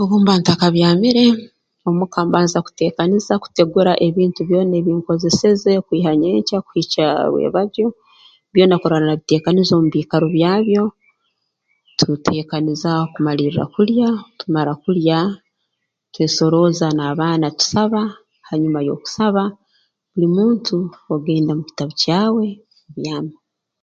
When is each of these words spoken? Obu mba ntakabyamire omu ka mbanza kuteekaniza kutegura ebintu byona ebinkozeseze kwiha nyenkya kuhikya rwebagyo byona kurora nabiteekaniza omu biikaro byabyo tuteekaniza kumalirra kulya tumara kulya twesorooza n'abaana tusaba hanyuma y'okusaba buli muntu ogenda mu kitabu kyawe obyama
Obu 0.00 0.16
mba 0.20 0.32
ntakabyamire 0.40 1.24
omu 1.88 2.04
ka 2.12 2.20
mbanza 2.26 2.58
kuteekaniza 2.66 3.34
kutegura 3.42 3.92
ebintu 4.06 4.40
byona 4.48 4.74
ebinkozeseze 4.80 5.72
kwiha 5.86 6.12
nyenkya 6.20 6.58
kuhikya 6.66 7.06
rwebagyo 7.30 7.86
byona 8.52 8.74
kurora 8.80 9.04
nabiteekaniza 9.08 9.72
omu 9.74 9.88
biikaro 9.94 10.26
byabyo 10.36 10.82
tuteekaniza 11.98 12.90
kumalirra 13.12 13.64
kulya 13.74 14.10
tumara 14.38 14.72
kulya 14.82 15.18
twesorooza 16.12 16.86
n'abaana 16.92 17.46
tusaba 17.58 18.00
hanyuma 18.48 18.78
y'okusaba 18.86 19.42
buli 20.12 20.26
muntu 20.36 20.76
ogenda 21.14 21.52
mu 21.58 21.62
kitabu 21.68 21.92
kyawe 22.02 22.44
obyama 22.88 23.34